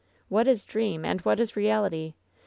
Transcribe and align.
"What 0.29 0.47
is 0.47 0.65
dream 0.65 1.05
and 1.05 1.21
what 1.21 1.39
is 1.39 1.55
reality? 1.55 2.15